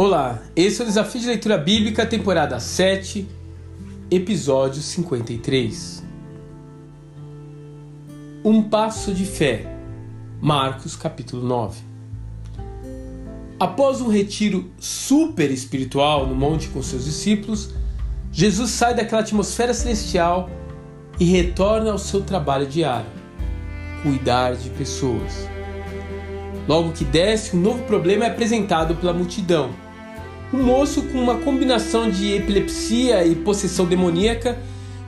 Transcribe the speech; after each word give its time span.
Olá, 0.00 0.40
esse 0.54 0.80
é 0.80 0.84
o 0.84 0.86
Desafio 0.86 1.20
de 1.20 1.26
Leitura 1.26 1.58
Bíblica, 1.58 2.06
temporada 2.06 2.60
7, 2.60 3.26
episódio 4.08 4.80
53. 4.80 6.04
Um 8.44 8.62
passo 8.62 9.12
de 9.12 9.26
fé. 9.26 9.66
Marcos 10.40 10.94
capítulo 10.94 11.44
9. 11.44 11.80
Após 13.58 14.00
um 14.00 14.06
retiro 14.06 14.70
super 14.78 15.50
espiritual 15.50 16.28
no 16.28 16.34
monte 16.36 16.68
com 16.68 16.80
seus 16.80 17.04
discípulos, 17.04 17.74
Jesus 18.30 18.70
sai 18.70 18.94
daquela 18.94 19.22
atmosfera 19.22 19.74
celestial 19.74 20.48
e 21.18 21.24
retorna 21.24 21.90
ao 21.90 21.98
seu 21.98 22.22
trabalho 22.22 22.68
diário: 22.68 23.10
cuidar 24.04 24.54
de 24.54 24.70
pessoas. 24.70 25.48
Logo 26.68 26.92
que 26.92 27.04
desce, 27.04 27.56
um 27.56 27.60
novo 27.60 27.82
problema 27.82 28.26
é 28.26 28.28
apresentado 28.28 28.94
pela 28.94 29.12
multidão 29.12 29.87
um 30.52 30.62
moço 30.62 31.02
com 31.02 31.18
uma 31.18 31.36
combinação 31.36 32.10
de 32.10 32.32
epilepsia 32.34 33.24
e 33.24 33.34
possessão 33.34 33.86
demoníaca 33.86 34.58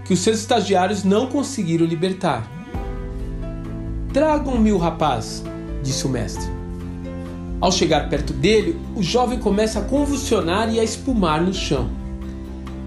que 0.05 0.13
os 0.13 0.21
seus 0.21 0.39
estagiários 0.39 1.05
não 1.05 1.27
conseguiram 1.27 1.87
libertar. 1.87 2.51
Tragam-me 4.13 4.73
o 4.73 4.79
rapaz, 4.79 5.43
disse 5.83 6.07
o 6.07 6.11
mestre. 6.11 6.47
Ao 7.61 7.71
chegar 7.71 8.09
perto 8.09 8.33
dele, 8.33 8.79
o 8.97 9.03
jovem 9.03 9.39
começa 9.39 9.79
a 9.79 9.85
convulsionar 9.85 10.73
e 10.73 10.81
a 10.81 10.85
espumar 10.85 11.41
no 11.43 11.55
chão. 11.55 11.91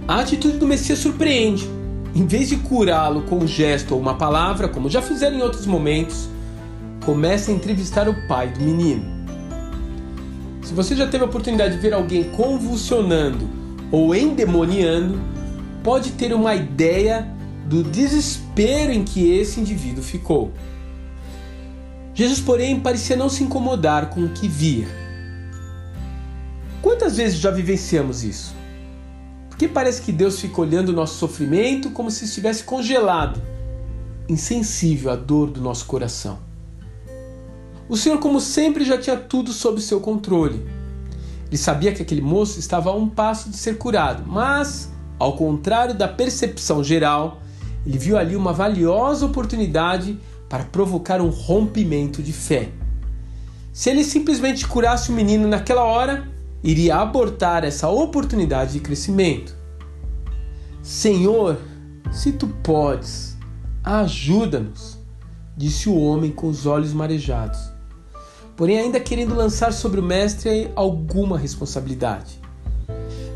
A 0.07 0.19
atitude 0.19 0.57
do 0.57 0.67
Messias 0.67 0.99
surpreende. 0.99 1.67
Em 2.13 2.27
vez 2.27 2.49
de 2.49 2.57
curá-lo 2.57 3.23
com 3.23 3.37
um 3.37 3.47
gesto 3.47 3.95
ou 3.95 4.01
uma 4.01 4.15
palavra, 4.15 4.67
como 4.67 4.89
já 4.89 5.01
fizeram 5.01 5.37
em 5.37 5.41
outros 5.41 5.65
momentos, 5.65 6.27
começa 7.05 7.51
a 7.51 7.53
entrevistar 7.53 8.07
o 8.09 8.27
pai 8.27 8.49
do 8.49 8.61
menino. 8.61 9.22
Se 10.63 10.73
você 10.73 10.95
já 10.95 11.05
teve 11.07 11.23
a 11.23 11.27
oportunidade 11.27 11.75
de 11.75 11.81
ver 11.81 11.93
alguém 11.93 12.23
convulsionando 12.31 13.49
ou 13.91 14.15
endemoniando, 14.15 15.19
pode 15.83 16.11
ter 16.11 16.33
uma 16.33 16.55
ideia 16.55 17.27
do 17.65 17.83
desespero 17.83 18.91
em 18.91 19.03
que 19.03 19.29
esse 19.31 19.59
indivíduo 19.59 20.03
ficou. 20.03 20.51
Jesus, 22.13 22.39
porém, 22.39 22.79
parecia 22.79 23.15
não 23.15 23.27
se 23.27 23.43
incomodar 23.43 24.09
com 24.09 24.23
o 24.23 24.29
que 24.29 24.47
via. 24.47 24.87
Quantas 26.81 27.17
vezes 27.17 27.39
já 27.39 27.51
vivenciamos 27.51 28.23
isso? 28.23 28.55
Porque 29.49 29.67
parece 29.67 30.01
que 30.01 30.11
Deus 30.11 30.39
fica 30.39 30.61
olhando 30.61 30.89
o 30.89 30.93
nosso 30.93 31.17
sofrimento 31.17 31.91
como 31.91 32.09
se 32.09 32.25
estivesse 32.25 32.63
congelado, 32.63 33.41
insensível 34.29 35.11
à 35.11 35.15
dor 35.15 35.49
do 35.49 35.61
nosso 35.61 35.85
coração. 35.85 36.52
O 37.93 37.95
Senhor, 37.95 38.17
como 38.17 38.41
sempre, 38.41 38.83
já 38.83 38.97
tinha 38.97 39.15
tudo 39.15 39.53
sob 39.53 39.79
seu 39.79 39.99
controle. 39.99 40.65
Ele 41.47 41.57
sabia 41.57 41.93
que 41.93 42.01
aquele 42.01 42.23
moço 42.23 42.57
estava 42.57 42.89
a 42.89 42.95
um 42.95 43.07
passo 43.07 43.51
de 43.51 43.55
ser 43.55 43.77
curado, 43.77 44.23
mas, 44.25 44.91
ao 45.19 45.37
contrário 45.37 45.93
da 45.93 46.07
percepção 46.07 46.83
geral, 46.83 47.39
ele 47.85 47.99
viu 47.99 48.17
ali 48.17 48.35
uma 48.35 48.51
valiosa 48.51 49.27
oportunidade 49.27 50.19
para 50.49 50.63
provocar 50.63 51.21
um 51.21 51.29
rompimento 51.29 52.23
de 52.23 52.33
fé. 52.33 52.71
Se 53.71 53.91
ele 53.91 54.03
simplesmente 54.03 54.67
curasse 54.67 55.11
o 55.11 55.13
menino 55.13 55.47
naquela 55.47 55.83
hora, 55.83 56.27
iria 56.63 56.95
abortar 56.95 57.63
essa 57.63 57.89
oportunidade 57.89 58.73
de 58.73 58.79
crescimento. 58.79 59.55
Senhor, 60.81 61.59
se 62.11 62.31
tu 62.31 62.47
podes, 62.63 63.37
ajuda-nos, 63.83 64.97
disse 65.55 65.87
o 65.87 65.95
homem 65.95 66.31
com 66.31 66.47
os 66.47 66.65
olhos 66.65 66.91
marejados 66.91 67.72
porém 68.55 68.79
ainda 68.79 68.99
querendo 68.99 69.35
lançar 69.35 69.73
sobre 69.73 69.99
o 69.99 70.03
mestre 70.03 70.71
alguma 70.75 71.37
responsabilidade. 71.37 72.39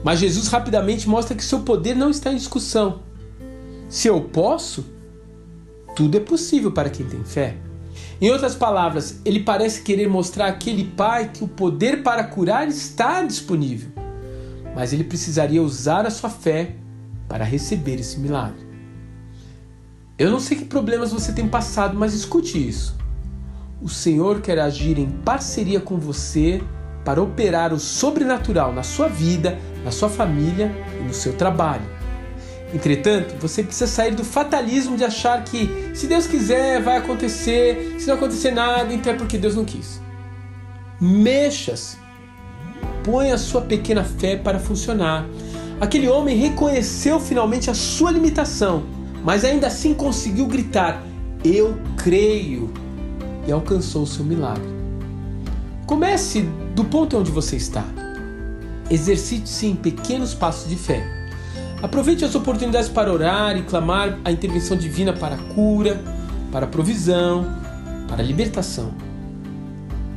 Mas 0.04 0.20
Jesus 0.20 0.48
rapidamente 0.48 1.10
mostra 1.10 1.36
que 1.36 1.44
seu 1.44 1.62
poder 1.62 1.96
não 1.96 2.10
está 2.10 2.32
em 2.32 2.38
discussão. 2.38 3.02
Se 3.90 4.08
eu 4.08 4.22
posso, 4.22 4.86
tudo 5.96 6.18
é 6.18 6.20
possível 6.20 6.72
para 6.72 6.90
quem 6.90 7.06
tem 7.06 7.24
fé. 7.24 7.58
Em 8.20 8.32
outras 8.32 8.56
palavras, 8.56 9.20
ele 9.24 9.42
parece 9.42 9.82
querer 9.82 10.08
mostrar 10.10 10.48
àquele 10.48 10.86
pai 10.86 11.32
que 11.32 11.44
o 11.44 11.48
poder 11.48 12.04
para 12.04 12.24
curar 12.24 12.68
está 12.68 13.24
disponível, 13.24 13.92
mas 14.76 14.92
ele 14.92 15.04
precisaria 15.04 15.62
usar 15.62 16.06
a 16.06 16.10
sua 16.10 16.30
fé 16.30 16.76
para 17.28 17.44
receber 17.44 18.00
esse 18.00 18.20
milagre. 18.20 18.66
Eu 20.18 20.32
não 20.32 20.40
sei 20.40 20.58
que 20.58 20.66
problemas 20.66 21.12
você 21.12 21.32
tem 21.32 21.48
passado, 21.48 21.96
mas 21.96 22.16
escute 22.16 22.58
isso. 22.68 22.97
O 23.80 23.88
Senhor 23.88 24.42
quer 24.42 24.58
agir 24.58 24.98
em 24.98 25.06
parceria 25.06 25.80
com 25.80 25.98
você 25.98 26.64
para 27.06 27.22
operar 27.22 27.72
o 27.72 27.80
sobrenatural 27.80 28.74
na 28.74 28.82
sua 28.82 29.08
vida, 29.08 29.58
na 29.84 29.92
sua 29.92 30.10
família 30.10 30.72
e 31.00 31.04
no 31.04 31.14
seu 31.14 31.34
trabalho. 31.34 31.86
Entretanto, 32.74 33.36
você 33.40 33.64
precisa 33.64 33.86
sair 33.86 34.16
do 34.16 34.26
fatalismo 34.26 34.98
de 34.98 35.04
achar 35.04 35.44
que 35.44 35.92
se 35.94 36.08
Deus 36.08 36.26
quiser 36.26 36.82
vai 36.82 36.98
acontecer, 36.98 37.96
se 38.00 38.08
não 38.08 38.16
acontecer 38.16 38.52
nada, 38.52 38.92
então 38.92 39.14
é 39.14 39.16
porque 39.16 39.38
Deus 39.38 39.56
não 39.56 39.64
quis. 39.64 40.02
Mexa-se. 41.00 41.98
Põe 43.04 43.32
a 43.32 43.38
sua 43.38 43.62
pequena 43.62 44.04
fé 44.04 44.36
para 44.36 44.60
funcionar. 44.60 45.26
Aquele 45.80 46.10
homem 46.10 46.36
reconheceu 46.36 47.20
finalmente 47.20 47.70
a 47.70 47.76
sua 47.76 48.12
limitação, 48.12 48.84
mas 49.24 49.46
ainda 49.46 49.68
assim 49.68 49.94
conseguiu 49.94 50.48
gritar: 50.48 51.02
Eu 51.46 51.78
creio 51.96 52.74
e 53.48 53.52
alcançou 53.52 54.06
seu 54.06 54.24
milagre. 54.24 54.68
Comece 55.86 56.42
do 56.76 56.84
ponto 56.84 57.18
onde 57.18 57.32
você 57.32 57.56
está. 57.56 57.86
Exercite-se 58.92 59.68
em 59.68 59.76
pequenos 59.76 60.34
passos 60.34 60.70
de 60.70 60.76
fé. 60.76 61.02
Aproveite 61.82 62.26
as 62.26 62.36
oportunidades 62.36 62.90
para 62.90 63.12
orar 63.12 63.56
e 63.56 63.64
clamar 63.64 64.20
a 64.26 64.32
intervenção 64.32 64.76
divina 64.76 65.14
para 65.14 65.36
a 65.36 65.54
cura, 65.54 66.02
para 66.52 66.66
a 66.66 66.70
provisão, 66.70 67.46
para 68.08 68.22
a 68.22 68.26
libertação. 68.26 68.94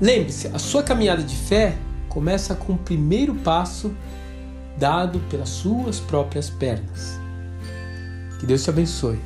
Lembre-se, 0.00 0.48
a 0.48 0.58
sua 0.58 0.82
caminhada 0.82 1.22
de 1.22 1.36
fé 1.36 1.76
começa 2.08 2.54
com 2.54 2.72
o 2.72 2.78
primeiro 2.78 3.34
passo 3.34 3.92
dado 4.78 5.20
pelas 5.30 5.50
suas 5.50 6.00
próprias 6.00 6.48
pernas. 6.48 7.20
Que 8.38 8.46
Deus 8.46 8.64
te 8.64 8.70
abençoe 8.70 9.20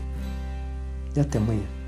e 1.14 1.20
até 1.20 1.38
amanhã. 1.38 1.83